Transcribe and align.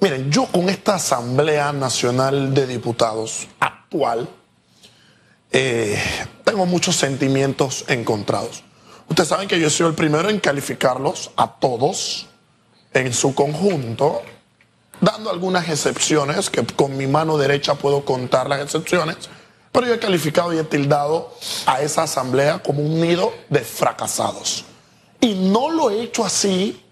Miren, 0.00 0.30
yo 0.30 0.46
con 0.46 0.68
esta 0.68 0.94
Asamblea 0.94 1.72
Nacional 1.72 2.54
de 2.54 2.68
Diputados 2.68 3.48
actual 3.58 4.28
eh, 5.50 6.00
tengo 6.44 6.66
muchos 6.66 6.94
sentimientos 6.94 7.84
encontrados. 7.88 8.62
Ustedes 9.08 9.28
saben 9.28 9.48
que 9.48 9.58
yo 9.58 9.68
soy 9.68 9.88
el 9.88 9.94
primero 9.94 10.30
en 10.30 10.38
calificarlos 10.38 11.32
a 11.36 11.52
todos 11.58 12.28
en 12.94 13.12
su 13.12 13.34
conjunto, 13.34 14.22
dando 15.00 15.30
algunas 15.30 15.68
excepciones, 15.68 16.48
que 16.48 16.64
con 16.64 16.96
mi 16.96 17.08
mano 17.08 17.36
derecha 17.36 17.74
puedo 17.74 18.04
contar 18.04 18.48
las 18.48 18.60
excepciones, 18.60 19.16
pero 19.72 19.88
yo 19.88 19.94
he 19.94 19.98
calificado 19.98 20.52
y 20.52 20.58
he 20.58 20.64
tildado 20.64 21.34
a 21.66 21.82
esa 21.82 22.04
asamblea 22.04 22.60
como 22.62 22.82
un 22.82 23.00
nido 23.00 23.32
de 23.48 23.62
fracasados. 23.62 24.64
Y 25.20 25.34
no 25.34 25.70
lo 25.70 25.90
he 25.90 26.02
hecho 26.02 26.24
así 26.24 26.84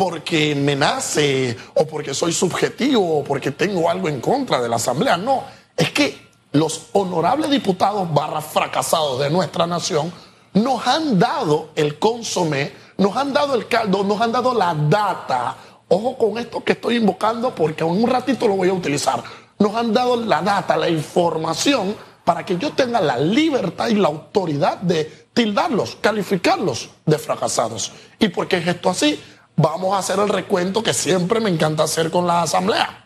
porque 0.00 0.54
me 0.54 0.74
nace 0.74 1.54
o 1.74 1.86
porque 1.86 2.14
soy 2.14 2.32
subjetivo 2.32 3.18
o 3.18 3.22
porque 3.22 3.50
tengo 3.50 3.90
algo 3.90 4.08
en 4.08 4.18
contra 4.18 4.58
de 4.58 4.66
la 4.66 4.76
asamblea, 4.76 5.18
no, 5.18 5.44
es 5.76 5.90
que 5.90 6.30
los 6.52 6.86
honorables 6.92 7.50
diputados 7.50 8.10
barra 8.14 8.40
fracasados 8.40 9.20
de 9.20 9.28
nuestra 9.28 9.66
nación 9.66 10.10
nos 10.54 10.86
han 10.86 11.18
dado 11.18 11.72
el 11.76 11.98
consomé, 11.98 12.72
nos 12.96 13.14
han 13.14 13.34
dado 13.34 13.54
el 13.54 13.68
caldo, 13.68 14.02
nos 14.02 14.18
han 14.22 14.32
dado 14.32 14.54
la 14.54 14.74
data. 14.74 15.58
Ojo 15.88 16.16
con 16.16 16.38
esto 16.38 16.64
que 16.64 16.72
estoy 16.72 16.96
invocando 16.96 17.54
porque 17.54 17.84
en 17.84 17.90
un 17.90 18.08
ratito 18.08 18.48
lo 18.48 18.56
voy 18.56 18.70
a 18.70 18.72
utilizar. 18.72 19.22
Nos 19.58 19.74
han 19.74 19.92
dado 19.92 20.16
la 20.16 20.40
data, 20.40 20.78
la 20.78 20.88
información 20.88 21.94
para 22.24 22.46
que 22.46 22.56
yo 22.56 22.72
tenga 22.72 23.02
la 23.02 23.18
libertad 23.18 23.88
y 23.88 23.96
la 23.96 24.08
autoridad 24.08 24.78
de 24.78 25.26
tildarlos, 25.34 25.98
calificarlos 26.00 26.88
de 27.04 27.18
fracasados. 27.18 27.92
¿Y 28.18 28.28
por 28.28 28.48
qué 28.48 28.56
es 28.56 28.66
esto 28.66 28.88
así? 28.88 29.20
Vamos 29.62 29.92
a 29.94 29.98
hacer 29.98 30.18
el 30.18 30.30
recuento 30.30 30.82
que 30.82 30.94
siempre 30.94 31.38
me 31.38 31.50
encanta 31.50 31.82
hacer 31.82 32.10
con 32.10 32.26
la 32.26 32.40
asamblea. 32.40 33.04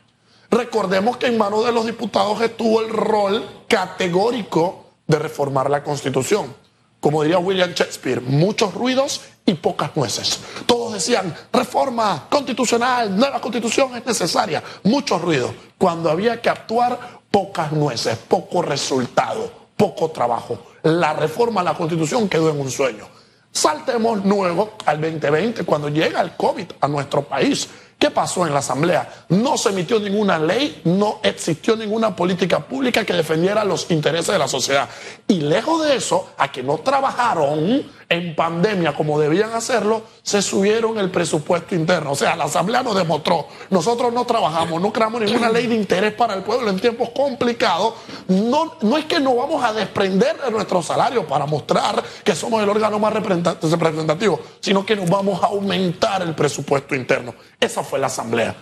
Recordemos 0.52 1.16
que 1.16 1.26
en 1.26 1.36
manos 1.36 1.64
de 1.64 1.72
los 1.72 1.84
diputados 1.84 2.40
estuvo 2.40 2.80
el 2.80 2.90
rol 2.90 3.45
categórico 3.66 4.84
de 5.04 5.18
reformar 5.18 5.68
la 5.68 5.82
constitución. 5.82 6.54
Como 7.01 7.24
diría 7.24 7.40
William 7.40 7.73
Shakespeare, 7.74 8.20
muchos 8.20 8.73
ruidos 8.73 9.23
y 9.45 9.54
pocas 9.54 9.96
nueces. 9.96 10.38
Todos 10.64 10.92
decían, 10.92 11.34
reforma 11.52 12.29
constitucional, 12.30 13.16
nueva 13.16 13.40
constitución 13.40 13.96
es 13.96 14.07
necesaria. 14.07 14.62
Mucho 14.84 15.18
ruido. 15.18 15.52
Cuando 15.76 16.09
había 16.09 16.40
que 16.40 16.51
actuar, 16.51 17.18
pocas 17.32 17.73
nueces, 17.73 18.16
poco 18.16 18.62
resultado, 18.62 19.51
poco 19.76 20.12
trabajo. 20.12 20.57
La 20.84 21.14
reforma 21.14 21.62
a 21.62 21.64
la 21.64 21.74
constitución 21.74 22.29
quedó 22.29 22.51
en 22.51 22.60
un 22.60 22.70
sueño. 22.70 23.09
Saltemos 23.55 24.27
luego 24.27 24.77
al 24.85 25.01
2020, 25.01 25.65
cuando 25.65 25.88
llega 25.88 26.21
el 26.21 26.33
COVID 26.33 26.66
a 26.80 26.88
nuestro 26.88 27.23
país. 27.23 27.69
¿Qué 27.97 28.10
pasó 28.10 28.45
en 28.45 28.52
la 28.52 28.59
Asamblea? 28.59 29.27
No 29.29 29.57
se 29.57 29.69
emitió 29.69 30.01
ninguna 30.01 30.41
ley, 30.41 30.83
no 30.85 31.21
existió 31.23 31.77
ninguna 31.77 32.15
política 32.15 32.59
pública 32.59 33.05
que 33.05 33.13
defendiera 33.15 33.65
los 33.65 33.88
intereses 33.93 34.32
de 34.32 34.38
la 34.41 34.49
sociedad. 34.49 34.88
Y 35.29 35.41
lejos 35.41 35.85
de 35.85 35.95
eso, 35.95 36.30
a 36.37 36.51
que 36.51 36.65
no 36.65 36.79
trabajaron 36.79 37.87
en 38.15 38.34
pandemia 38.34 38.95
como 38.95 39.18
debían 39.18 39.52
hacerlo, 39.52 40.02
se 40.23 40.40
subieron 40.40 40.98
el 40.98 41.10
presupuesto 41.10 41.74
interno. 41.74 42.12
O 42.12 42.15
sea, 42.15 42.37
la 42.37 42.45
Asamblea 42.45 42.82
nos 42.82 42.96
demostró, 42.96 43.46
nosotros 43.70 44.12
no 44.12 44.24
trabajamos, 44.24 44.80
no 44.80 44.93
creamos 44.93 45.23
ninguna 45.23 45.51
ley 45.51 45.66
de 45.66 45.74
interés 45.74 46.15
para 46.15 46.35
el 46.35 46.42
pueblo 46.42 46.70
en 46.70 46.80
tiempos 46.80 47.10
complicados. 47.10 47.95
No, 48.29 48.74
no 48.80 48.96
es 48.96 49.04
que 49.04 49.20
nos 49.20 49.37
vamos 49.37 49.62
a 49.65 49.73
desprender 49.73 50.40
de 50.40 50.51
nuestro 50.51 50.82
salario 50.82 51.26
para 51.26 51.46
mostrar 51.46 52.02
que 52.24 52.35
somos 52.35 52.62
el 52.62 52.68
órgano 52.68 52.98
más 52.98 53.12
representativo, 53.12 54.40
sino 54.60 54.87
que 54.87 54.96
nos 54.96 55.10
vamos 55.10 55.42
a 55.42 55.46
aumentar 55.46 56.23
el 56.23 56.35
presupuesto 56.35 56.95
interno. 56.95 57.35
Esa 57.60 57.82
fue 57.82 57.98
la 57.98 58.07
Asamblea. 58.07 58.54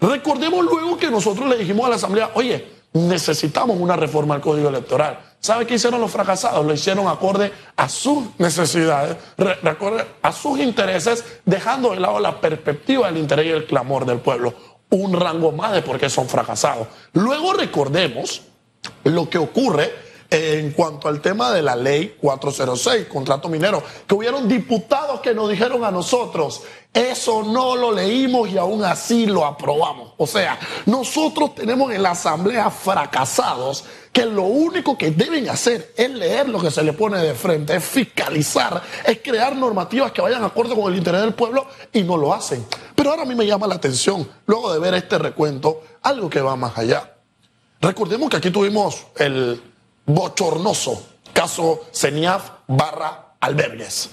Recordemos 0.00 0.64
luego 0.64 0.96
que 0.96 1.10
nosotros 1.10 1.48
le 1.48 1.58
dijimos 1.58 1.84
a 1.86 1.90
la 1.90 1.96
Asamblea, 1.96 2.30
oye, 2.34 2.79
necesitamos 2.92 3.78
una 3.78 3.96
reforma 3.96 4.34
al 4.34 4.40
Código 4.40 4.68
Electoral. 4.68 5.20
¿Sabe 5.38 5.66
qué 5.66 5.74
hicieron 5.74 6.00
los 6.00 6.10
fracasados? 6.10 6.64
Lo 6.66 6.74
hicieron 6.74 7.08
acorde 7.08 7.52
a 7.76 7.88
sus 7.88 8.38
necesidades, 8.38 9.16
a 10.22 10.32
sus 10.32 10.58
intereses, 10.58 11.24
dejando 11.44 11.90
de 11.90 12.00
lado 12.00 12.20
la 12.20 12.40
perspectiva 12.40 13.06
del 13.06 13.18
interés 13.18 13.46
y 13.46 13.50
el 13.50 13.66
clamor 13.66 14.04
del 14.04 14.18
pueblo. 14.18 14.52
Un 14.90 15.18
rango 15.18 15.52
más 15.52 15.72
de 15.72 15.82
por 15.82 15.98
qué 15.98 16.10
son 16.10 16.28
fracasados. 16.28 16.88
Luego 17.12 17.54
recordemos 17.54 18.42
lo 19.04 19.30
que 19.30 19.38
ocurre 19.38 20.10
en 20.30 20.70
cuanto 20.72 21.08
al 21.08 21.20
tema 21.20 21.50
de 21.50 21.62
la 21.62 21.74
ley 21.74 22.16
406, 22.20 23.06
contrato 23.06 23.48
minero, 23.48 23.82
que 24.06 24.14
hubieron 24.14 24.46
diputados 24.46 25.20
que 25.20 25.34
nos 25.34 25.48
dijeron 25.50 25.84
a 25.84 25.90
nosotros, 25.90 26.62
eso 26.92 27.44
no 27.44 27.76
lo 27.76 27.92
leímos 27.92 28.50
y 28.50 28.58
aún 28.58 28.84
así 28.84 29.26
lo 29.26 29.44
aprobamos. 29.44 30.12
O 30.16 30.26
sea, 30.26 30.58
nosotros 30.86 31.54
tenemos 31.54 31.92
en 31.92 32.02
la 32.02 32.10
asamblea 32.10 32.68
fracasados 32.70 33.84
que 34.12 34.26
lo 34.26 34.42
único 34.42 34.98
que 34.98 35.12
deben 35.12 35.48
hacer 35.48 35.92
es 35.96 36.10
leer 36.10 36.48
lo 36.48 36.60
que 36.60 36.70
se 36.70 36.82
le 36.82 36.92
pone 36.92 37.18
de 37.18 37.34
frente, 37.34 37.76
es 37.76 37.84
fiscalizar, 37.84 38.82
es 39.04 39.20
crear 39.22 39.54
normativas 39.54 40.10
que 40.10 40.20
vayan 40.20 40.42
acorde 40.42 40.74
con 40.74 40.92
el 40.92 40.98
interés 40.98 41.20
del 41.20 41.34
pueblo 41.34 41.66
y 41.92 42.02
no 42.02 42.16
lo 42.16 42.34
hacen. 42.34 42.66
Pero 42.96 43.10
ahora 43.10 43.22
a 43.22 43.26
mí 43.26 43.36
me 43.36 43.46
llama 43.46 43.68
la 43.68 43.76
atención, 43.76 44.28
luego 44.46 44.72
de 44.72 44.80
ver 44.80 44.94
este 44.94 45.16
recuento, 45.18 45.82
algo 46.02 46.28
que 46.28 46.40
va 46.40 46.56
más 46.56 46.76
allá. 46.76 47.14
Recordemos 47.80 48.28
que 48.28 48.36
aquí 48.36 48.50
tuvimos 48.50 49.06
el 49.16 49.62
bochornoso 50.06 51.06
caso 51.32 51.86
CENIAF 51.92 52.50
barra 52.66 53.34
albergues. 53.40 54.10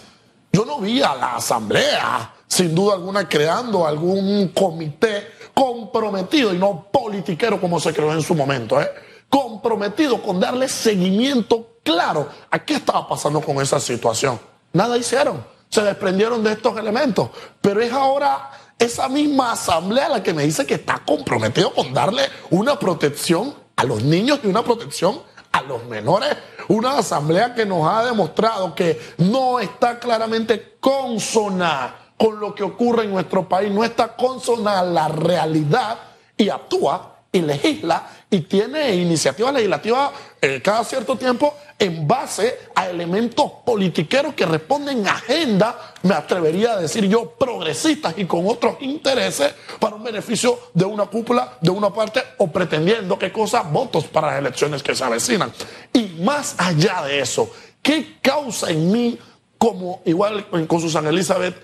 Yo 0.51 0.63
no 0.63 0.79
vi 0.79 1.01
a 1.01 1.15
la 1.15 1.35
asamblea, 1.35 2.33
sin 2.57 2.73
duda 2.73 2.95
alguna, 2.95 3.29
creando 3.29 3.85
algún 3.85 4.47
comité 4.47 5.27
comprometido 5.53 6.51
y 6.55 6.57
no 6.57 6.87
politiquero 6.91 7.61
como 7.61 7.79
se 7.79 7.93
creó 7.93 8.11
en 8.13 8.23
su 8.23 8.33
momento, 8.33 8.81
¿eh? 8.81 8.89
comprometido 9.29 10.19
con 10.23 10.39
darle 10.39 10.67
seguimiento 10.67 11.77
claro 11.83 12.27
a 12.49 12.57
qué 12.57 12.73
estaba 12.73 13.07
pasando 13.07 13.41
con 13.41 13.61
esa 13.61 13.79
situación. 13.79 14.39
Nada 14.73 14.97
hicieron, 14.97 15.45
se 15.69 15.83
desprendieron 15.83 16.43
de 16.43 16.53
estos 16.53 16.75
elementos, 16.79 17.29
pero 17.61 17.79
es 17.79 17.93
ahora 17.93 18.49
esa 18.79 19.07
misma 19.07 19.51
asamblea 19.51 20.09
la 20.09 20.23
que 20.23 20.33
me 20.33 20.43
dice 20.43 20.65
que 20.65 20.75
está 20.75 21.03
comprometido 21.05 21.71
con 21.75 21.93
darle 21.93 22.23
una 22.49 22.79
protección 22.79 23.53
a 23.75 23.83
los 23.83 24.01
niños 24.01 24.39
y 24.43 24.47
una 24.47 24.63
protección 24.63 25.21
a 25.51 25.61
los 25.61 25.85
menores. 25.85 26.35
Una 26.69 26.97
asamblea 26.97 27.53
que 27.53 27.67
nos 27.67 27.87
ha 27.87 28.03
demostrado 28.03 28.73
que 28.73 28.99
no 29.19 29.59
está 29.59 29.99
claramente 29.99 30.77
consona 30.79 32.06
con 32.17 32.39
lo 32.39 32.53
que 32.55 32.63
ocurre 32.63 33.03
en 33.03 33.11
nuestro 33.11 33.47
país, 33.47 33.71
no 33.71 33.83
está 33.83 34.15
consona 34.15 34.79
a 34.79 34.83
la 34.83 35.07
realidad 35.07 35.99
y 36.35 36.49
actúa 36.49 37.17
y 37.31 37.41
legisla 37.41 38.09
y 38.29 38.41
tiene 38.41 38.95
iniciativas 38.95 39.53
legislativas 39.53 40.11
eh, 40.41 40.61
cada 40.63 40.83
cierto 40.83 41.15
tiempo 41.15 41.53
en 41.79 42.07
base 42.07 42.59
a 42.73 42.89
elementos 42.89 43.51
politiqueros 43.65 44.33
que 44.33 44.45
responden 44.45 45.07
a 45.07 45.11
agenda, 45.11 45.93
me 46.03 46.15
atrevería 46.15 46.73
a 46.73 46.77
decir 46.77 47.07
yo, 47.07 47.31
progresistas 47.31 48.15
y 48.17 48.25
con 48.25 48.47
otros 48.47 48.77
intereses 48.81 49.53
para 49.79 49.95
un 49.95 50.03
beneficio 50.03 50.59
de 50.73 50.85
una 50.85 51.05
cúpula, 51.05 51.57
de 51.61 51.69
una 51.69 51.93
parte, 51.93 52.23
o 52.37 52.47
pretendiendo 52.47 53.19
qué 53.19 53.31
cosa, 53.31 53.61
votos 53.61 54.05
para 54.05 54.31
las 54.31 54.39
elecciones 54.39 54.81
que 54.81 54.95
se 54.95 55.03
avecinan. 55.03 55.51
Y 55.93 56.21
más 56.23 56.55
allá 56.57 57.03
de 57.03 57.19
eso, 57.19 57.49
¿qué 57.81 58.17
causa 58.21 58.71
en 58.71 58.91
mí, 58.91 59.19
como 59.57 60.01
igual 60.05 60.47
con 60.67 60.81
Susana 60.81 61.09
Elizabeth, 61.09 61.55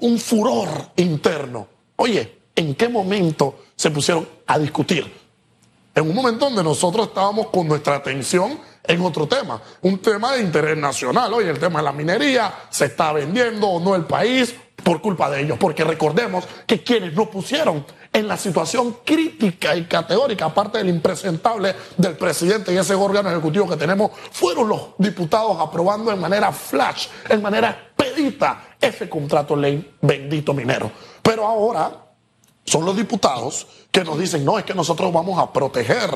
un 0.00 0.18
furor 0.18 0.68
interno? 0.96 1.68
Oye, 1.96 2.38
¿en 2.54 2.74
qué 2.74 2.88
momento 2.88 3.60
se 3.76 3.90
pusieron 3.90 4.28
a 4.46 4.58
discutir? 4.58 5.10
En 5.94 6.08
un 6.08 6.14
momento 6.14 6.46
donde 6.46 6.62
nosotros 6.62 7.08
estábamos 7.08 7.48
con 7.48 7.66
nuestra 7.66 7.96
atención 7.96 8.58
en 8.84 9.00
otro 9.02 9.26
tema, 9.26 9.60
un 9.82 9.98
tema 9.98 10.34
de 10.34 10.42
interés 10.42 10.76
nacional. 10.76 11.32
Oye, 11.34 11.50
el 11.50 11.58
tema 11.58 11.80
de 11.80 11.84
la 11.84 11.92
minería, 11.92 12.52
se 12.70 12.86
está 12.86 13.12
vendiendo 13.12 13.68
o 13.68 13.80
no 13.80 13.94
el 13.94 14.04
país 14.04 14.54
por 14.82 15.02
culpa 15.02 15.28
de 15.28 15.42
ellos, 15.42 15.58
porque 15.58 15.84
recordemos 15.84 16.44
que 16.66 16.82
quienes 16.82 17.12
nos 17.14 17.28
pusieron 17.28 17.84
en 18.12 18.26
la 18.26 18.36
situación 18.36 18.98
crítica 19.04 19.76
y 19.76 19.84
categórica, 19.84 20.46
aparte 20.46 20.78
del 20.78 20.88
impresentable 20.88 21.74
del 21.96 22.16
presidente 22.16 22.72
y 22.72 22.78
ese 22.78 22.94
órgano 22.94 23.30
ejecutivo 23.30 23.68
que 23.68 23.76
tenemos, 23.76 24.12
fueron 24.32 24.68
los 24.68 24.80
diputados 24.98 25.58
aprobando 25.60 26.10
en 26.10 26.18
manera 26.18 26.52
flash, 26.52 27.08
en 27.28 27.42
manera 27.42 27.90
expedita, 27.98 28.67
ese 28.80 29.08
contrato 29.08 29.56
ley 29.56 29.96
bendito 30.00 30.54
minero. 30.54 30.90
Pero 31.22 31.46
ahora 31.46 32.08
son 32.64 32.84
los 32.84 32.96
diputados 32.96 33.66
que 33.90 34.04
nos 34.04 34.18
dicen, 34.18 34.44
no, 34.44 34.58
es 34.58 34.64
que 34.64 34.74
nosotros 34.74 35.12
vamos 35.12 35.38
a 35.38 35.50
proteger 35.50 36.10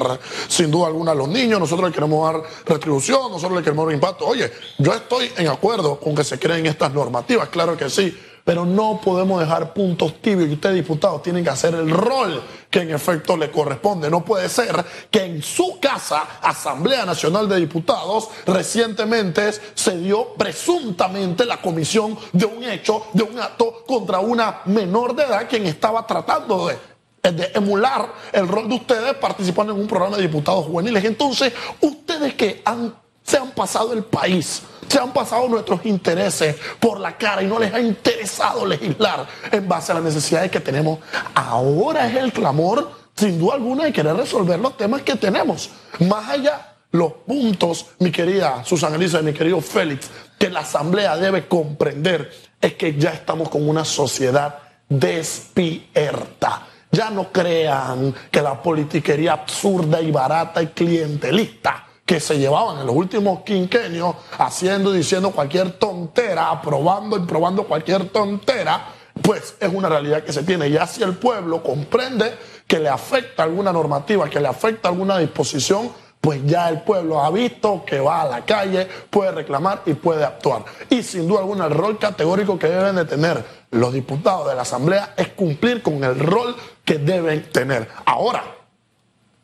sin 0.49 0.71
duda 0.71 0.89
alguna 0.89 1.13
a 1.13 1.15
los 1.15 1.29
niños, 1.29 1.59
nosotros 1.59 1.89
le 1.89 1.95
queremos 1.95 2.33
dar 2.33 2.43
retribución, 2.67 3.31
nosotros 3.31 3.59
le 3.59 3.65
queremos 3.65 3.87
dar 3.87 3.95
impacto. 3.95 4.27
Oye, 4.27 4.53
yo 4.79 4.93
estoy 4.93 5.33
en 5.37 5.49
acuerdo 5.49 5.99
con 5.99 6.15
que 6.15 6.25
se 6.25 6.39
creen 6.39 6.67
estas 6.67 6.93
normativas, 6.93 7.49
claro 7.49 7.77
que 7.77 7.89
sí, 7.89 8.17
pero 8.45 8.65
no 8.65 9.01
podemos 9.03 9.41
dejar 9.41 9.73
puntos 9.73 10.21
tibios 10.21 10.49
y 10.49 10.55
ustedes 10.55 10.77
diputados 10.77 11.23
tienen 11.23 11.45
que 11.45 11.51
hacer 11.51 11.75
el 11.75 11.91
rol 11.91 12.43
que 12.71 12.81
en 12.81 12.91
efecto 12.91 13.37
le 13.37 13.51
corresponde. 13.51 14.11
No 14.11 14.25
puede 14.25 14.49
ser 14.49 14.85
que 15.11 15.25
en 15.25 15.43
su 15.43 15.79
casa, 15.81 16.39
Asamblea 16.43 17.05
Nacional 17.05 17.49
de 17.49 17.57
Diputados, 17.57 18.29
recientemente 18.47 19.53
se 19.75 19.99
dio 19.99 20.35
presuntamente 20.35 21.45
la 21.45 21.61
comisión 21.61 22.19
de 22.33 22.47
un 22.47 22.65
hecho, 22.65 23.07
de 23.13 23.23
un 23.23 23.39
acto 23.39 23.85
contra 23.87 24.21
una 24.21 24.63
menor 24.67 25.15
de 25.15 25.25
edad 25.25 25.49
quien 25.49 25.67
estaba 25.67 26.07
tratando 26.07 26.67
de 26.69 26.93
de 27.31 27.53
emular 27.55 28.13
el 28.33 28.49
rol 28.49 28.69
de 28.69 28.75
ustedes 28.75 29.15
participando 29.15 29.73
en 29.73 29.81
un 29.81 29.87
programa 29.87 30.17
de 30.17 30.23
diputados 30.23 30.67
juveniles. 30.67 31.05
Entonces, 31.05 31.53
ustedes 31.81 32.35
que 32.35 32.63
han, 32.65 32.93
se 33.25 33.39
han 33.39 33.51
pasado 33.53 33.93
el 33.93 34.05
país, 34.05 34.63
se 34.89 34.99
han 34.99 35.13
pasado 35.13 35.49
nuestros 35.49 35.85
intereses 35.87 36.57
por 36.79 37.01
la 37.01 37.17
cara 37.17 37.43
y 37.43 37.47
no 37.47 37.59
les 37.59 37.73
ha 37.73 37.81
interesado 37.81 38.67
legislar 38.67 39.27
en 39.51 39.69
base 39.69 39.93
a 39.93 39.97
las 39.97 40.05
necesidades 40.05 40.51
que 40.51 40.61
tenemos, 40.61 40.99
ahora 41.35 42.09
es 42.09 42.17
el 42.17 42.33
clamor, 42.33 42.91
sin 43.17 43.39
duda 43.39 43.55
alguna, 43.55 43.85
de 43.85 43.93
querer 43.93 44.17
resolver 44.17 44.59
los 44.59 44.77
temas 44.77 45.03
que 45.03 45.17
tenemos. 45.17 45.71
Más 46.01 46.29
allá 46.29 46.75
los 46.91 47.13
puntos, 47.27 47.87
mi 48.01 48.11
querida 48.11 48.63
Susana 48.65 48.97
Elisa 48.97 49.21
y 49.21 49.23
mi 49.23 49.33
querido 49.33 49.61
Félix, 49.61 50.11
que 50.39 50.51
la 50.51 50.61
Asamblea 50.61 51.17
debe 51.17 51.49
comprender 51.49 52.31
es 52.61 52.75
que 52.75 52.95
ya 52.97 53.11
estamos 53.11 53.49
con 53.49 53.67
una 53.69 53.85
sociedad 53.85 54.59
despierta. 54.89 56.67
Ya 56.91 57.09
no 57.09 57.33
crean 57.33 58.15
que 58.31 58.43
la 58.43 58.61
politiquería 58.61 59.33
absurda 59.33 60.03
y 60.03 60.11
barata 60.11 60.63
y 60.63 60.67
clientelista 60.69 61.87
que 62.05 62.21
se 62.21 62.39
llevaban 62.39 62.81
en 62.81 62.87
los 62.87 62.97
últimos 62.97 63.43
quinquenios 63.43 64.17
haciendo 64.39 64.95
y 64.95 64.99
diciendo 64.99 65.31
cualquier 65.31 65.73
tontera, 65.73 66.51
aprobando 66.51 67.17
y 67.17 67.21
probando 67.21 67.65
cualquier 67.65 68.09
tontera, 68.11 68.89
pues 69.23 69.55
es 69.61 69.73
una 69.73 69.89
realidad 69.89 70.25
que 70.25 70.33
se 70.33 70.43
tiene. 70.43 70.71
Ya 70.71 70.87
si 70.87 71.03
el 71.03 71.17
pueblo 71.17 71.63
comprende 71.63 72.37
que 72.67 72.79
le 72.79 72.89
afecta 72.89 73.43
alguna 73.43 73.73
normativa, 73.73 74.29
que 74.29 74.41
le 74.41 74.49
afecta 74.49 74.89
alguna 74.89 75.19
disposición, 75.19 75.91
pues 76.21 76.41
ya 76.45 76.69
el 76.69 76.83
pueblo 76.83 77.21
ha 77.21 77.31
visto 77.31 77.85
que 77.85 77.99
va 77.99 78.23
a 78.23 78.27
la 78.27 78.45
calle, 78.45 78.87
puede 79.11 79.33
reclamar 79.33 79.83
y 79.87 79.95
puede 79.95 80.25
actuar. 80.25 80.65
Y 80.89 81.03
sin 81.03 81.27
duda 81.27 81.41
alguna 81.41 81.67
el 81.67 81.73
rol 81.73 81.99
categórico 81.99 82.59
que 82.59 82.69
deben 82.69 82.95
de 82.95 83.05
tener 83.05 83.45
los 83.73 83.93
diputados 83.93 84.49
de 84.49 84.55
la 84.55 84.63
Asamblea 84.63 85.15
es 85.17 85.29
cumplir 85.29 85.83
con 85.83 86.03
el 86.05 86.19
rol 86.19 86.55
que 86.85 86.99
deben 86.99 87.51
tener. 87.51 87.89
Ahora, 88.05 88.45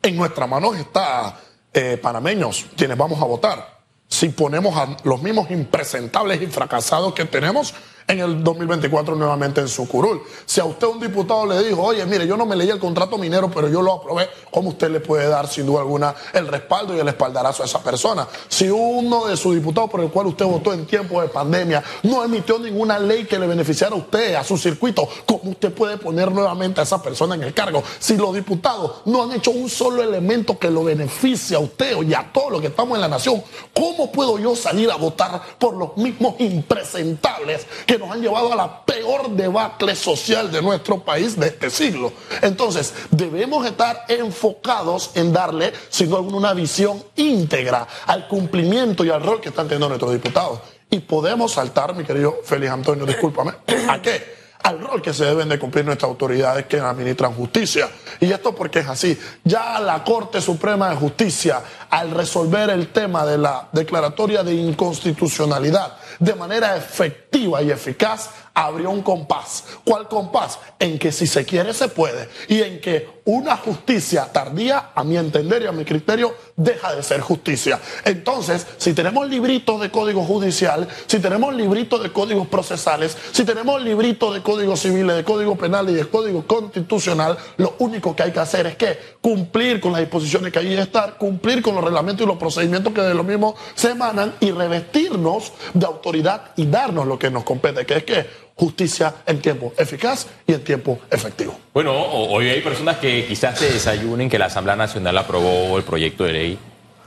en 0.01 0.15
nuestra 0.15 0.47
mano 0.47 0.73
está, 0.73 1.37
eh, 1.73 1.97
panameños, 2.01 2.65
quienes 2.75 2.97
vamos 2.97 3.21
a 3.21 3.25
votar. 3.25 3.79
Si 4.07 4.29
ponemos 4.29 4.75
a 4.75 4.97
los 5.03 5.21
mismos 5.21 5.51
impresentables 5.51 6.41
y 6.41 6.47
fracasados 6.47 7.13
que 7.13 7.25
tenemos, 7.25 7.73
en 8.09 8.19
el 8.19 8.43
2024 8.43 9.15
nuevamente 9.15 9.61
en 9.61 9.67
su 9.67 9.87
curul. 9.87 10.21
Si 10.43 10.59
a 10.59 10.65
usted 10.65 10.87
un 10.87 10.99
diputado 10.99 11.45
le 11.45 11.63
dijo, 11.63 11.83
oye, 11.83 12.03
mire, 12.07 12.25
yo 12.25 12.35
no 12.35 12.45
me 12.47 12.55
leí 12.55 12.69
el 12.69 12.79
contrato 12.79 13.19
minero, 13.19 13.51
pero 13.51 13.69
yo 13.69 13.83
lo 13.83 13.93
aprobé, 13.93 14.27
¿cómo 14.49 14.69
usted 14.69 14.89
le 14.89 14.99
puede 14.99 15.29
dar 15.29 15.47
sin 15.47 15.67
duda 15.67 15.81
alguna 15.81 16.15
el 16.33 16.47
respaldo 16.47 16.95
y 16.95 16.99
el 16.99 17.07
espaldarazo 17.07 17.61
a 17.61 17.67
esa 17.67 17.83
persona? 17.83 18.27
Si 18.47 18.67
uno 18.67 19.27
de 19.27 19.37
sus 19.37 19.53
diputados 19.53 19.91
por 19.91 20.01
el 20.01 20.09
cual 20.09 20.25
usted 20.25 20.43
votó 20.43 20.73
en 20.73 20.87
tiempo 20.87 21.21
de 21.21 21.27
pandemia 21.27 21.83
no 22.01 22.23
emitió 22.23 22.57
ninguna 22.57 22.97
ley 22.97 23.25
que 23.25 23.37
le 23.37 23.45
beneficiara 23.45 23.93
a 23.93 23.99
usted, 23.99 24.33
a 24.33 24.43
su 24.43 24.57
circuito, 24.57 25.07
¿cómo 25.27 25.51
usted 25.51 25.71
puede 25.71 25.97
poner 25.97 26.31
nuevamente 26.31 26.79
a 26.79 26.83
esa 26.85 26.99
persona 27.03 27.35
en 27.35 27.43
el 27.43 27.53
cargo? 27.53 27.83
Si 27.99 28.17
los 28.17 28.33
diputados 28.33 29.03
no 29.05 29.21
han 29.21 29.33
hecho 29.33 29.51
un 29.51 29.69
solo 29.69 30.01
elemento 30.01 30.57
que 30.57 30.71
lo 30.71 30.83
beneficie 30.83 31.55
a 31.55 31.59
usted 31.59 31.95
y 32.01 32.15
a 32.15 32.31
todos 32.33 32.53
los 32.53 32.61
que 32.61 32.67
estamos 32.67 32.95
en 32.95 33.01
la 33.01 33.07
nación, 33.07 33.43
¿cómo 33.71 34.11
puedo 34.11 34.39
yo 34.39 34.55
salir 34.55 34.89
a 34.89 34.95
votar 34.95 35.39
por 35.59 35.75
los 35.77 35.95
mismos 35.95 36.33
impresentables 36.39 37.67
que 37.85 37.98
nos 37.99 38.09
han 38.09 38.21
llevado 38.21 38.51
a 38.51 38.55
la 38.55 38.85
peor 38.85 39.29
debacle 39.29 39.95
social 39.95 40.51
de 40.51 40.61
nuestro 40.61 41.03
país 41.03 41.37
de 41.39 41.47
este 41.47 41.69
siglo. 41.69 42.13
Entonces, 42.41 42.93
debemos 43.11 43.65
estar 43.65 44.05
enfocados 44.07 45.11
en 45.15 45.31
darle, 45.31 45.73
sin 45.89 46.09
duda 46.09 46.21
una 46.21 46.53
visión 46.53 47.03
íntegra 47.15 47.87
al 48.07 48.27
cumplimiento 48.27 49.03
y 49.05 49.09
al 49.09 49.21
rol 49.21 49.41
que 49.41 49.49
están 49.49 49.67
teniendo 49.67 49.89
nuestros 49.89 50.13
diputados. 50.13 50.59
Y 50.89 50.99
podemos 50.99 51.51
saltar, 51.51 51.93
mi 51.95 52.03
querido 52.03 52.39
Félix 52.43 52.71
Antonio, 52.71 53.05
discúlpame, 53.05 53.51
¿a 53.87 54.01
qué? 54.01 54.39
al 54.63 54.79
rol 54.79 55.01
que 55.01 55.13
se 55.13 55.25
deben 55.25 55.47
de 55.47 55.57
cumplir 55.57 55.85
nuestras 55.85 56.09
autoridades 56.09 56.65
que 56.65 56.79
administran 56.79 57.33
justicia. 57.33 57.89
Y 58.19 58.31
esto 58.31 58.53
porque 58.53 58.79
es 58.79 58.87
así. 58.87 59.17
Ya 59.43 59.79
la 59.79 60.03
Corte 60.03 60.41
Suprema 60.41 60.89
de 60.89 60.95
Justicia, 60.97 61.61
al 61.89 62.11
resolver 62.11 62.69
el 62.69 62.89
tema 62.89 63.25
de 63.25 63.37
la 63.37 63.69
declaratoria 63.71 64.43
de 64.43 64.53
inconstitucionalidad 64.53 65.97
de 66.19 66.35
manera 66.35 66.75
efectiva 66.75 67.61
y 67.61 67.71
eficaz, 67.71 68.29
abrió 68.53 68.89
un 68.91 69.01
compás. 69.01 69.63
¿Cuál 69.83 70.07
compás? 70.07 70.59
En 70.77 70.99
que 70.99 71.11
si 71.11 71.27
se 71.27 71.45
quiere 71.45 71.73
se 71.73 71.87
puede 71.87 72.29
y 72.47 72.61
en 72.61 72.81
que 72.81 73.19
una 73.25 73.55
justicia 73.57 74.25
tardía, 74.31 74.89
a 74.95 75.03
mi 75.03 75.15
entender 75.15 75.61
y 75.61 75.67
a 75.67 75.71
mi 75.71 75.85
criterio, 75.85 76.33
deja 76.55 76.95
de 76.95 77.03
ser 77.03 77.21
justicia. 77.21 77.79
Entonces, 78.03 78.65
si 78.77 78.93
tenemos 78.93 79.29
libritos 79.29 79.79
de 79.79 79.91
código 79.91 80.23
judicial, 80.23 80.87
si 81.05 81.19
tenemos 81.19 81.53
libritos 81.53 82.01
de 82.01 82.11
códigos 82.11 82.47
procesales, 82.47 83.15
si 83.31 83.45
tenemos 83.45 83.81
libritos 83.83 84.33
de 84.33 84.41
código 84.41 84.75
civil, 84.75 85.07
de 85.07 85.23
código 85.23 85.55
penal 85.55 85.89
y 85.89 85.93
de 85.93 86.09
código 86.09 86.45
constitucional, 86.47 87.37
lo 87.57 87.75
único 87.79 88.15
que 88.15 88.23
hay 88.23 88.31
que 88.31 88.39
hacer 88.39 88.65
es 88.65 88.75
que 88.75 88.97
cumplir 89.21 89.79
con 89.79 89.91
las 89.91 90.01
disposiciones 90.01 90.51
que 90.51 90.59
que 90.59 90.81
estar, 90.81 91.17
cumplir 91.17 91.61
con 91.61 91.75
los 91.75 91.83
reglamentos 91.83 92.25
y 92.25 92.27
los 92.27 92.37
procedimientos 92.37 92.93
que 92.93 93.01
de 93.01 93.13
lo 93.13 93.23
mismo 93.23 93.55
se 93.75 93.91
emanan 93.91 94.33
y 94.39 94.51
revestirnos 94.51 95.53
de 95.73 95.85
autoridad 95.85 96.08
y 96.15 96.65
darnos 96.65 97.07
lo 97.07 97.17
que 97.17 97.29
nos 97.29 97.43
compete, 97.43 97.85
que 97.85 97.97
es 97.97 98.03
que 98.03 98.25
justicia 98.55 99.15
en 99.25 99.39
tiempo 99.39 99.73
eficaz 99.77 100.27
y 100.45 100.53
en 100.53 100.63
tiempo 100.63 100.99
efectivo. 101.09 101.57
Bueno, 101.73 101.93
hoy 101.93 102.49
hay 102.49 102.61
personas 102.61 102.97
que 102.97 103.25
quizás 103.25 103.57
se 103.57 103.71
desayunen 103.71 104.29
que 104.29 104.37
la 104.37 104.45
Asamblea 104.45 104.75
Nacional 104.75 105.17
aprobó 105.17 105.77
el 105.77 105.83
proyecto 105.83 106.25
de 106.25 106.33
ley 106.33 106.59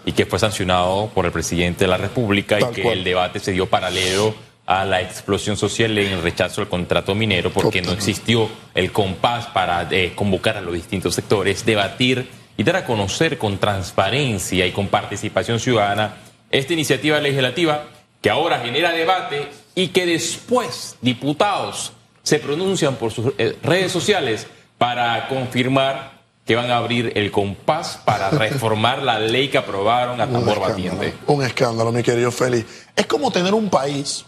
y 0.05 0.13
que 0.13 0.27
fue 0.27 0.39
sancionado 0.39 1.11
por 1.15 1.27
el 1.27 1.33
presidente 1.33 1.85
de 1.85 1.89
la 1.89 1.97
República 1.97 2.59
y 2.59 2.75
que 2.75 2.93
el 2.93 3.05
debate 3.05 3.39
se 3.39 3.53
dio 3.53 3.67
paralelo 3.67 4.35
a 4.67 4.85
la 4.85 5.01
explosión 5.01 5.57
social 5.57 5.97
en 5.99 6.13
el 6.13 6.23
rechazo 6.23 6.61
al 6.61 6.69
contrato 6.69 7.15
minero 7.15 7.51
porque 7.53 7.83
no 7.83 7.93
existió 7.93 8.49
el 8.75 8.93
compás 8.93 9.47
para 9.47 9.89
eh, 9.91 10.13
convocar 10.15 10.57
a 10.57 10.61
los 10.61 10.75
distintos 10.75 11.15
sectores, 11.15 11.67
debatir 11.67 12.29
y 12.57 12.63
dar 12.63 12.77
a 12.77 12.85
conocer 12.85 13.39
con 13.39 13.59
transparencia 13.59 14.67
y 14.67 14.73
con 14.73 14.89
participación 14.89 15.59
ciudadana 15.59 16.17
esta 16.51 16.73
iniciativa 16.75 17.19
legislativa 17.19 17.85
que 18.23 18.31
ahora 18.31 18.61
genera 18.61 18.93
debate 18.93 19.51
y 19.75 19.89
que 19.89 20.07
después 20.07 20.97
diputados 21.03 21.93
se 22.23 22.39
pronuncian 22.39 22.95
por 22.95 23.11
sus 23.13 23.35
eh, 23.37 23.59
redes 23.63 23.93
sociales 23.93 24.47
para 24.79 25.29
confirmar 25.29 26.23
que 26.47 26.57
van 26.57 26.71
a 26.71 26.77
abrir 26.77 27.13
el 27.17 27.31
compás 27.31 28.01
para 28.05 28.31
reformar 28.31 29.03
la 29.03 29.19
ley 29.19 29.49
que 29.49 29.59
aprobaron 29.59 30.21
a 30.21 30.29
tambor 30.29 30.61
batiente. 30.61 31.15
Un 31.27 31.43
escándalo, 31.45 31.93
mi 31.93 32.03
querido 32.03 32.31
Félix. 32.31 32.87
Es 32.95 33.07
como 33.07 33.31
tener 33.31 33.55
un 33.55 33.69
país 33.69 34.25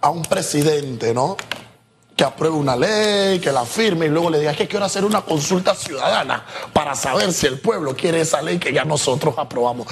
a 0.00 0.10
un 0.10 0.22
presidente, 0.22 1.12
¿no? 1.12 1.36
Que 2.16 2.24
apruebe 2.24 2.56
una 2.56 2.76
ley, 2.76 3.40
que 3.40 3.50
la 3.50 3.64
firme 3.64 4.06
y 4.06 4.08
luego 4.08 4.30
le 4.30 4.38
diga 4.38 4.54
que 4.54 4.68
quiero 4.68 4.84
hacer 4.84 5.04
una 5.04 5.22
consulta 5.22 5.74
ciudadana 5.74 6.44
para 6.72 6.94
saber 6.94 7.32
si 7.32 7.46
el 7.46 7.58
pueblo 7.58 7.96
quiere 7.96 8.20
esa 8.20 8.40
ley 8.40 8.58
que 8.58 8.72
ya 8.72 8.84
nosotros 8.84 9.34
aprobamos. 9.36 9.88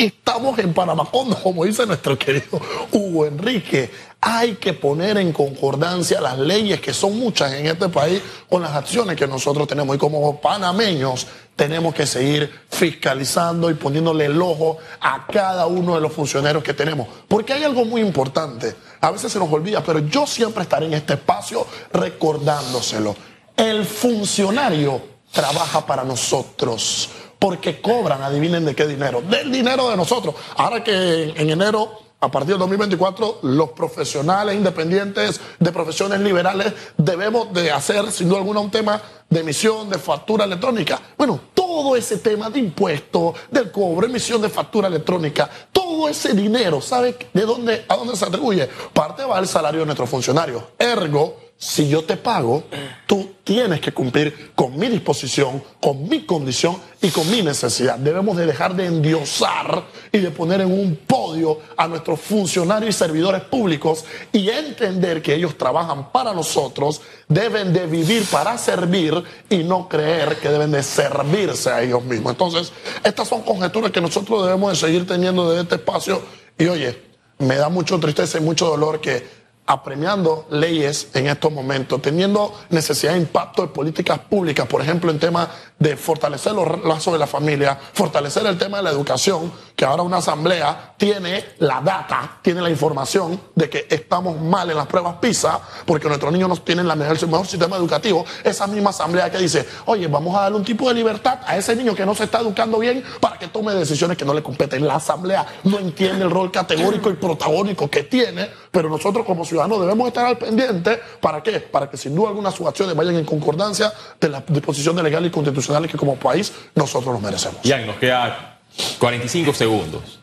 Estamos 0.00 0.58
en 0.58 0.72
Panamá, 0.72 1.06
como 1.42 1.66
dice 1.66 1.84
nuestro 1.84 2.18
querido 2.18 2.58
Hugo 2.90 3.26
Enrique. 3.26 3.90
Hay 4.18 4.54
que 4.54 4.72
poner 4.72 5.18
en 5.18 5.30
concordancia 5.30 6.22
las 6.22 6.38
leyes, 6.38 6.80
que 6.80 6.94
son 6.94 7.18
muchas 7.18 7.52
en 7.52 7.66
este 7.66 7.86
país, 7.90 8.22
con 8.48 8.62
las 8.62 8.72
acciones 8.72 9.14
que 9.14 9.26
nosotros 9.26 9.68
tenemos. 9.68 9.94
Y 9.94 9.98
como 9.98 10.40
panameños 10.40 11.26
tenemos 11.54 11.94
que 11.94 12.06
seguir 12.06 12.50
fiscalizando 12.70 13.70
y 13.70 13.74
poniéndole 13.74 14.24
el 14.24 14.40
ojo 14.40 14.78
a 15.02 15.26
cada 15.26 15.66
uno 15.66 15.96
de 15.96 16.00
los 16.00 16.14
funcionarios 16.14 16.64
que 16.64 16.72
tenemos. 16.72 17.06
Porque 17.28 17.52
hay 17.52 17.64
algo 17.64 17.84
muy 17.84 18.00
importante. 18.00 18.74
A 19.02 19.10
veces 19.10 19.30
se 19.30 19.38
nos 19.38 19.52
olvida, 19.52 19.84
pero 19.84 19.98
yo 19.98 20.26
siempre 20.26 20.62
estaré 20.62 20.86
en 20.86 20.94
este 20.94 21.12
espacio 21.12 21.66
recordándoselo. 21.92 23.14
El 23.54 23.84
funcionario 23.84 25.02
trabaja 25.30 25.84
para 25.84 26.04
nosotros 26.04 27.10
porque 27.40 27.80
cobran, 27.80 28.22
adivinen 28.22 28.64
de 28.66 28.76
qué 28.76 28.86
dinero, 28.86 29.22
del 29.22 29.50
dinero 29.50 29.88
de 29.90 29.96
nosotros. 29.96 30.34
Ahora 30.56 30.84
que 30.84 31.32
en 31.34 31.50
enero, 31.50 31.90
a 32.20 32.30
partir 32.30 32.50
del 32.50 32.58
2024, 32.58 33.38
los 33.42 33.70
profesionales 33.70 34.54
independientes 34.54 35.40
de 35.58 35.72
profesiones 35.72 36.20
liberales 36.20 36.72
debemos 36.98 37.50
de 37.54 37.72
hacer, 37.72 38.12
sin 38.12 38.28
duda 38.28 38.40
alguna, 38.40 38.60
un 38.60 38.70
tema 38.70 39.00
de 39.28 39.40
emisión 39.40 39.88
de 39.88 39.98
factura 39.98 40.44
electrónica. 40.44 41.00
Bueno, 41.16 41.40
todo 41.54 41.96
ese 41.96 42.18
tema 42.18 42.50
de 42.50 42.58
impuestos, 42.58 43.34
del 43.50 43.72
cobro, 43.72 44.06
emisión 44.06 44.42
de 44.42 44.50
factura 44.50 44.88
electrónica, 44.88 45.48
todo 45.72 46.10
ese 46.10 46.34
dinero, 46.34 46.82
¿sabe 46.82 47.16
de 47.32 47.42
dónde, 47.46 47.86
a 47.88 47.96
dónde 47.96 48.16
se 48.16 48.26
atribuye? 48.26 48.68
Parte 48.92 49.24
va 49.24 49.38
al 49.38 49.48
salario 49.48 49.80
de 49.80 49.86
nuestros 49.86 50.10
funcionarios. 50.10 50.62
Ergo, 50.78 51.38
si 51.62 51.90
yo 51.90 52.02
te 52.04 52.16
pago, 52.16 52.64
tú 53.06 53.32
tienes 53.44 53.82
que 53.82 53.92
cumplir 53.92 54.52
con 54.54 54.78
mi 54.78 54.88
disposición, 54.88 55.62
con 55.78 56.08
mi 56.08 56.24
condición 56.24 56.78
y 57.02 57.10
con 57.10 57.30
mi 57.30 57.42
necesidad. 57.42 57.98
Debemos 57.98 58.38
de 58.38 58.46
dejar 58.46 58.74
de 58.74 58.86
endiosar 58.86 59.84
y 60.10 60.20
de 60.20 60.30
poner 60.30 60.62
en 60.62 60.72
un 60.72 60.96
podio 61.06 61.58
a 61.76 61.86
nuestros 61.86 62.18
funcionarios 62.18 62.96
y 62.96 62.98
servidores 62.98 63.42
públicos 63.42 64.06
y 64.32 64.48
entender 64.48 65.20
que 65.20 65.34
ellos 65.34 65.58
trabajan 65.58 66.10
para 66.10 66.32
nosotros, 66.32 67.02
deben 67.28 67.74
de 67.74 67.86
vivir 67.86 68.24
para 68.30 68.56
servir 68.56 69.22
y 69.50 69.58
no 69.58 69.86
creer 69.86 70.38
que 70.38 70.48
deben 70.48 70.70
de 70.70 70.82
servirse 70.82 71.68
a 71.68 71.82
ellos 71.82 72.02
mismos. 72.04 72.32
Entonces, 72.32 72.72
estas 73.04 73.28
son 73.28 73.42
conjeturas 73.42 73.90
que 73.90 74.00
nosotros 74.00 74.46
debemos 74.46 74.70
de 74.70 74.86
seguir 74.86 75.06
teniendo 75.06 75.50
desde 75.50 75.64
este 75.64 75.74
espacio 75.74 76.22
y 76.56 76.68
oye, 76.68 77.02
me 77.36 77.56
da 77.56 77.68
mucho 77.68 78.00
tristeza 78.00 78.38
y 78.38 78.40
mucho 78.40 78.66
dolor 78.66 79.02
que 79.02 79.39
apremiando 79.70 80.46
leyes 80.50 81.10
en 81.14 81.28
estos 81.28 81.52
momentos, 81.52 82.02
teniendo 82.02 82.52
necesidad 82.70 83.12
de 83.12 83.20
impacto 83.20 83.62
de 83.62 83.68
políticas 83.68 84.18
públicas, 84.18 84.66
por 84.66 84.82
ejemplo, 84.82 85.12
en 85.12 85.20
temas 85.20 85.48
de 85.78 85.96
fortalecer 85.96 86.52
los 86.54 86.84
lazos 86.84 87.12
de 87.12 87.20
la 87.20 87.28
familia, 87.28 87.78
fortalecer 87.92 88.44
el 88.46 88.58
tema 88.58 88.78
de 88.78 88.82
la 88.82 88.90
educación, 88.90 89.52
que 89.76 89.84
ahora 89.84 90.02
una 90.02 90.16
asamblea 90.16 90.94
tiene 90.96 91.44
la 91.58 91.80
data, 91.80 92.38
tiene 92.42 92.60
la 92.60 92.68
información 92.68 93.40
de 93.54 93.70
que 93.70 93.86
estamos 93.88 94.40
mal 94.40 94.68
en 94.70 94.76
las 94.76 94.88
pruebas 94.88 95.16
PISA, 95.20 95.60
porque 95.86 96.08
nuestros 96.08 96.32
niños 96.32 96.48
no 96.48 96.56
tienen 96.56 96.88
la 96.88 96.96
mejor, 96.96 97.16
el 97.16 97.28
mejor 97.28 97.46
sistema 97.46 97.76
educativo. 97.76 98.26
Esa 98.42 98.66
misma 98.66 98.90
asamblea 98.90 99.30
que 99.30 99.38
dice, 99.38 99.66
oye, 99.86 100.08
vamos 100.08 100.36
a 100.36 100.42
darle 100.42 100.58
un 100.58 100.64
tipo 100.64 100.88
de 100.88 100.94
libertad 100.94 101.38
a 101.46 101.56
ese 101.56 101.76
niño 101.76 101.94
que 101.94 102.04
no 102.04 102.14
se 102.16 102.24
está 102.24 102.40
educando 102.40 102.80
bien 102.80 103.04
para 103.20 103.38
que 103.38 103.46
tome 103.46 103.72
decisiones 103.72 104.18
que 104.18 104.24
no 104.24 104.34
le 104.34 104.42
competen. 104.42 104.84
La 104.84 104.96
asamblea 104.96 105.46
no 105.62 105.78
entiende 105.78 106.24
el 106.24 106.30
rol 106.30 106.50
categórico 106.50 107.08
y 107.08 107.14
protagónico 107.14 107.88
que 107.88 108.02
tiene, 108.02 108.50
pero 108.70 108.88
nosotros 108.88 109.26
como 109.26 109.44
ciudadanos 109.44 109.80
debemos 109.80 110.08
estar 110.08 110.26
al 110.26 110.38
pendiente. 110.38 111.00
¿Para 111.20 111.42
qué? 111.42 111.60
Para 111.60 111.90
que 111.90 111.96
sin 111.96 112.14
duda 112.14 112.28
alguna 112.28 112.50
sus 112.50 112.66
acciones 112.66 112.94
vayan 112.94 113.16
en 113.16 113.24
concordancia 113.24 113.92
de 114.20 114.28
las 114.28 114.42
disposiciones 114.46 115.02
legales 115.02 115.28
y 115.28 115.32
constitucionales 115.32 115.90
que 115.90 115.96
como 115.96 116.16
país 116.16 116.52
nosotros 116.74 117.12
nos 117.12 117.22
merecemos. 117.22 117.58
Ya, 117.62 117.84
nos 117.84 117.96
queda 117.96 118.60
45 118.98 119.52
segundos. 119.54 120.20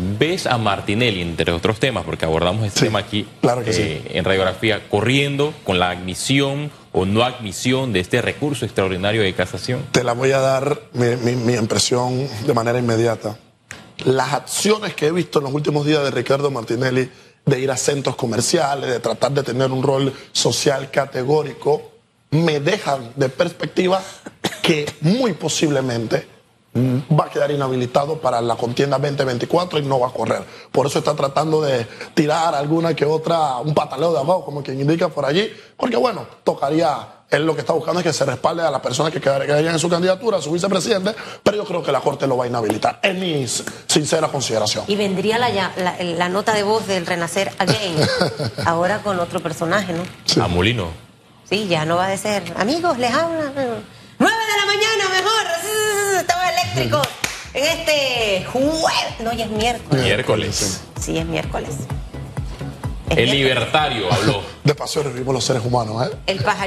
¿Ves 0.00 0.46
a 0.46 0.58
Martinelli, 0.58 1.20
entre 1.22 1.50
otros 1.50 1.80
temas, 1.80 2.04
porque 2.04 2.24
abordamos 2.24 2.64
este 2.64 2.82
tema 2.82 3.00
aquí 3.00 3.26
claro 3.40 3.64
que 3.64 3.72
eh, 3.72 4.02
en 4.14 4.24
radiografía, 4.24 4.88
corriendo 4.88 5.52
con 5.64 5.80
la 5.80 5.90
admisión 5.90 6.70
o 6.92 7.04
no 7.04 7.24
admisión 7.24 7.92
de 7.92 7.98
este 7.98 8.22
recurso 8.22 8.64
extraordinario 8.64 9.22
de 9.22 9.34
casación? 9.34 9.84
Te 9.90 10.04
la 10.04 10.12
voy 10.12 10.30
a 10.30 10.38
dar 10.38 10.80
mi, 10.92 11.16
mi 11.16 11.54
impresión 11.54 12.28
de 12.46 12.54
manera 12.54 12.78
inmediata. 12.78 13.36
Las 14.04 14.34
acciones 14.34 14.94
que 14.94 15.08
he 15.08 15.10
visto 15.10 15.40
en 15.40 15.46
los 15.46 15.52
últimos 15.52 15.84
días 15.84 16.04
de 16.04 16.12
Ricardo 16.12 16.52
Martinelli 16.52 17.10
de 17.48 17.60
ir 17.60 17.70
a 17.70 17.76
centros 17.76 18.16
comerciales, 18.16 18.90
de 18.90 19.00
tratar 19.00 19.32
de 19.32 19.42
tener 19.42 19.70
un 19.70 19.82
rol 19.82 20.12
social 20.32 20.90
categórico, 20.90 21.92
me 22.30 22.60
dejan 22.60 23.12
de 23.16 23.28
perspectiva 23.28 24.02
que 24.62 24.86
muy 25.00 25.32
posiblemente 25.32 26.37
va 26.78 27.24
a 27.24 27.30
quedar 27.30 27.50
inhabilitado 27.50 28.18
para 28.18 28.40
la 28.40 28.56
contienda 28.56 28.98
2024 28.98 29.78
y 29.78 29.82
no 29.82 30.00
va 30.00 30.08
a 30.08 30.10
correr. 30.10 30.42
Por 30.72 30.86
eso 30.86 30.98
está 30.98 31.14
tratando 31.14 31.60
de 31.60 31.86
tirar 32.14 32.54
alguna 32.54 32.94
que 32.94 33.04
otra, 33.04 33.58
un 33.58 33.74
pataleo 33.74 34.12
de 34.12 34.18
abajo, 34.18 34.44
como 34.44 34.62
quien 34.62 34.80
indica 34.80 35.08
por 35.08 35.24
allí, 35.24 35.50
porque 35.76 35.96
bueno, 35.96 36.26
tocaría, 36.44 37.24
él 37.30 37.44
lo 37.44 37.54
que 37.54 37.60
está 37.60 37.72
buscando 37.72 38.00
es 38.00 38.06
que 38.06 38.12
se 38.12 38.24
respalde 38.24 38.62
a 38.62 38.70
las 38.70 38.80
personas 38.80 39.12
que 39.12 39.20
quedarían 39.20 39.74
en 39.74 39.78
su 39.78 39.88
candidatura, 39.88 40.38
a 40.38 40.42
su 40.42 40.50
vicepresidente, 40.52 41.14
pero 41.42 41.56
yo 41.58 41.64
creo 41.64 41.82
que 41.82 41.92
la 41.92 42.00
Corte 42.00 42.26
lo 42.26 42.36
va 42.36 42.44
a 42.44 42.48
inhabilitar. 42.48 43.00
Es 43.02 43.14
mi 43.14 43.46
sincera 43.86 44.28
consideración. 44.28 44.84
Y 44.86 44.96
vendría 44.96 45.38
la, 45.38 45.72
la, 46.00 46.28
nota 46.28 46.54
de 46.54 46.62
voz 46.62 46.86
del 46.86 47.06
Renacer 47.06 47.52
Again, 47.58 47.96
ahora 48.64 49.02
con 49.02 49.18
otro 49.20 49.40
personaje, 49.40 49.92
¿no? 49.92 50.02
Sí. 50.24 50.40
A 50.40 50.48
Molino. 50.48 50.88
Sí, 51.48 51.66
ya 51.66 51.84
no 51.84 51.96
va 51.96 52.08
a 52.08 52.16
ser, 52.16 52.42
amigos, 52.56 52.98
les 52.98 53.12
habla. 53.12 53.52
Eléctricos. 56.80 57.08
En 57.54 57.64
este 57.64 58.44
jueves. 58.44 59.20
No, 59.20 59.32
ya 59.32 59.44
es 59.46 59.50
miércoles. 59.50 60.04
Miércoles. 60.04 60.80
Sí, 61.00 61.18
es 61.18 61.26
miércoles. 61.26 61.70
el 63.10 63.30
libertario 63.30 64.12
habló. 64.12 64.42
De 64.64 64.74
paso 64.74 65.02
vivimos 65.02 65.34
los 65.34 65.44
seres 65.44 65.64
humanos, 65.64 66.06
¿eh? 66.06 66.16
El 66.26 66.42
pajarito. 66.42 66.66